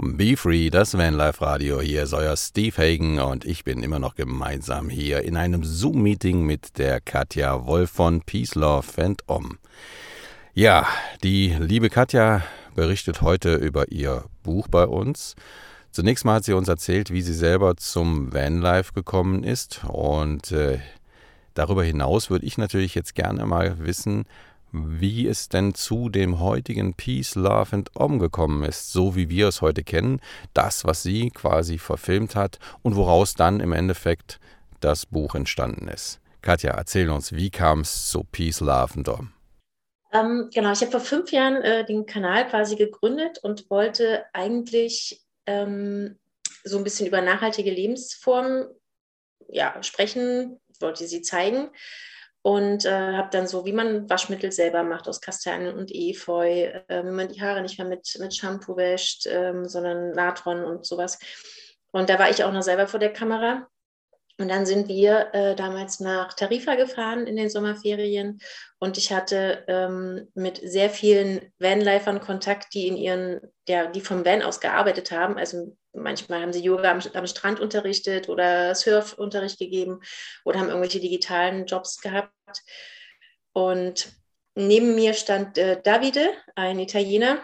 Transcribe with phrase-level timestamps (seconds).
[0.00, 1.80] Be Free, das Vanlife Radio.
[1.80, 6.46] Hier ist euer Steve Hagen und ich bin immer noch gemeinsam hier in einem Zoom-Meeting
[6.46, 9.58] mit der Katja Wolf von Peace, Love and Om.
[10.54, 10.86] Ja,
[11.24, 12.44] die liebe Katja
[12.76, 15.34] berichtet heute über ihr Buch bei uns.
[15.90, 20.78] Zunächst mal hat sie uns erzählt, wie sie selber zum Vanlife gekommen ist und äh,
[21.54, 24.26] darüber hinaus würde ich natürlich jetzt gerne mal wissen,
[24.72, 29.48] wie es denn zu dem heutigen Peace, Love and Om gekommen ist, so wie wir
[29.48, 30.20] es heute kennen,
[30.54, 34.40] das, was sie quasi verfilmt hat und woraus dann im Endeffekt
[34.80, 36.20] das Buch entstanden ist.
[36.42, 39.32] Katja, erzähl uns, wie kam es zu Peace, Love and Om?
[40.12, 45.22] Ähm, genau, ich habe vor fünf Jahren äh, den Kanal quasi gegründet und wollte eigentlich
[45.46, 46.18] ähm,
[46.64, 48.66] so ein bisschen über nachhaltige Lebensformen
[49.50, 51.70] ja, sprechen, wollte sie zeigen
[52.48, 57.04] und äh, habe dann so, wie man Waschmittel selber macht aus Kastanien und Efeu, äh,
[57.04, 61.18] wie man die Haare nicht mehr mit, mit Shampoo wäscht, ähm, sondern Natron und sowas.
[61.90, 63.68] Und da war ich auch noch selber vor der Kamera.
[64.40, 68.40] Und dann sind wir äh, damals nach Tarifa gefahren in den Sommerferien
[68.78, 74.24] und ich hatte ähm, mit sehr vielen Vanlifern Kontakt, die in ihren, der, die vom
[74.24, 75.36] Van aus gearbeitet haben.
[75.36, 80.00] Also manchmal haben sie Yoga am, am Strand unterrichtet oder Surfunterricht gegeben
[80.44, 82.32] oder haben irgendwelche digitalen Jobs gehabt.
[83.52, 84.12] Und
[84.54, 87.38] neben mir stand äh, Davide, ein Italiener.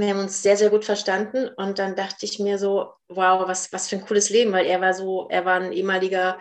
[0.00, 1.48] Wir haben uns sehr, sehr gut verstanden.
[1.56, 4.80] Und dann dachte ich mir so, wow, was, was für ein cooles Leben, weil er
[4.80, 6.38] war so, er war ein ehemaliger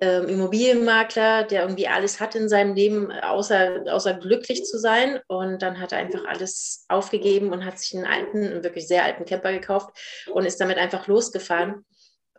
[0.00, 5.20] ähm, Immobilienmakler, der irgendwie alles hat in seinem Leben, außer, außer glücklich zu sein.
[5.28, 9.04] Und dann hat er einfach alles aufgegeben und hat sich einen alten, einen wirklich sehr
[9.04, 9.96] alten Camper gekauft
[10.32, 11.84] und ist damit einfach losgefahren.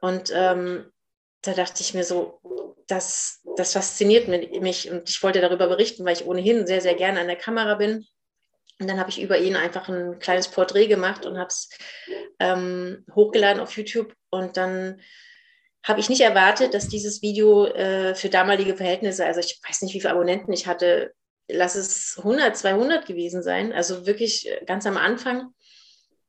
[0.02, 0.92] Und ähm,
[1.42, 2.40] da dachte ich mir so,
[2.88, 7.20] das, das fasziniert mich und ich wollte darüber berichten, weil ich ohnehin sehr, sehr gerne
[7.20, 8.06] an der Kamera bin.
[8.80, 11.70] Und dann habe ich über ihn einfach ein kleines Porträt gemacht und habe es
[12.40, 14.14] ähm, hochgeladen auf YouTube.
[14.30, 15.02] Und dann
[15.84, 19.94] habe ich nicht erwartet, dass dieses Video äh, für damalige Verhältnisse, also ich weiß nicht,
[19.94, 21.14] wie viele Abonnenten ich hatte,
[21.50, 25.54] lass es 100, 200 gewesen sein, also wirklich äh, ganz am Anfang.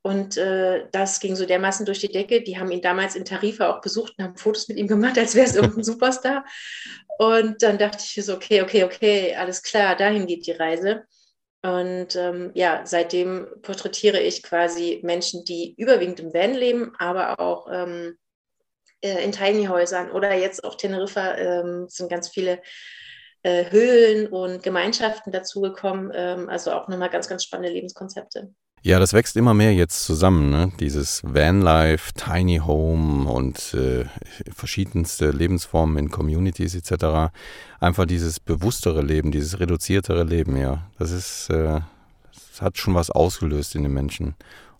[0.01, 2.41] Und äh, das ging so dermaßen durch die Decke.
[2.41, 5.35] Die haben ihn damals in Tarifa auch besucht und haben Fotos mit ihm gemacht, als
[5.35, 6.45] wäre es irgendein Superstar.
[7.17, 11.03] Und dann dachte ich so, okay, okay, okay, alles klar, dahin geht die Reise.
[11.61, 17.67] Und ähm, ja, seitdem porträtiere ich quasi Menschen, die überwiegend im Van leben, aber auch
[17.69, 18.17] ähm,
[19.01, 22.61] äh, in Tiny Häusern oder jetzt auf Teneriffa ähm, sind ganz viele
[23.43, 26.11] äh, Höhlen und Gemeinschaften dazugekommen.
[26.13, 28.53] Ähm, also auch nochmal ganz, ganz spannende Lebenskonzepte.
[28.81, 30.71] Ja, das wächst immer mehr jetzt zusammen, ne?
[30.79, 34.05] Dieses Vanlife, Tiny Home und äh,
[34.55, 37.33] verschiedenste Lebensformen in Communities etc.
[37.81, 40.87] Einfach dieses bewusstere Leben, dieses reduziertere Leben, ja.
[40.97, 41.81] Das ist, äh,
[42.31, 44.35] das hat schon was ausgelöst in den Menschen.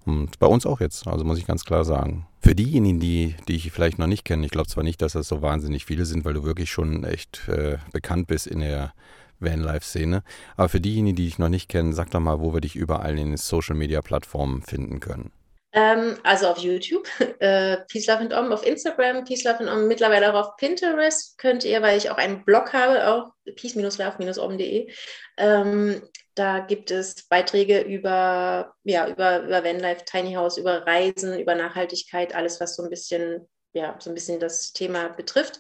[0.06, 2.26] Und bei uns auch jetzt, also muss ich ganz klar sagen.
[2.40, 5.28] Für diejenigen, die, die ich vielleicht noch nicht kenne, ich glaube zwar nicht, dass das
[5.28, 8.94] so wahnsinnig viele sind, weil du wirklich schon echt äh, bekannt bist in der
[9.40, 10.24] Vanlife-Szene.
[10.58, 13.18] Aber für diejenigen, die dich noch nicht kennen, sag doch mal, wo wir dich überall
[13.18, 15.32] in den Social-Media-Plattformen finden können.
[15.72, 17.08] Ähm, also auf YouTube,
[17.40, 21.38] äh, Peace Love and Om, auf Instagram, Peace Love and Om, mittlerweile auch auf Pinterest
[21.38, 24.92] könnt ihr, weil ich auch einen Blog habe, auch peace-love-om.de.
[25.38, 26.02] Ähm,
[26.34, 32.34] da gibt es Beiträge über, ja, über, über Vanlife, Tiny House, über Reisen, über Nachhaltigkeit,
[32.34, 35.60] alles, was so ein bisschen, ja, so ein bisschen das Thema betrifft.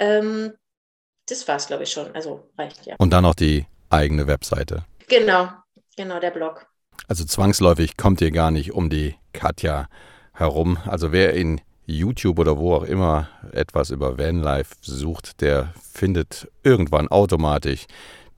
[0.00, 0.52] Ähm,
[1.28, 2.14] das war es, glaube ich, schon.
[2.14, 2.96] Also reicht ja.
[2.98, 4.84] Und dann noch die eigene Webseite.
[5.08, 5.48] Genau,
[5.96, 6.66] genau, der Blog.
[7.06, 9.88] Also zwangsläufig kommt ihr gar nicht um die Katja
[10.32, 10.78] herum.
[10.86, 17.08] Also wer in YouTube oder wo auch immer etwas über Vanlife sucht, der findet irgendwann
[17.08, 17.86] automatisch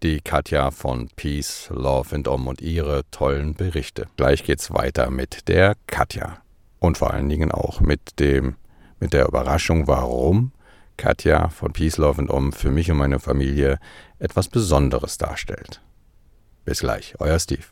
[0.03, 4.07] die Katja von Peace, Love and Om und ihre tollen Berichte.
[4.17, 6.39] Gleich geht's weiter mit der Katja.
[6.79, 8.57] Und vor allen Dingen auch mit dem,
[8.99, 10.53] mit der Überraschung, warum
[11.01, 13.79] Katja von Peace, Love and Om für mich und meine Familie
[14.19, 15.81] etwas Besonderes darstellt.
[16.67, 17.65] Bis gleich, euer Steve.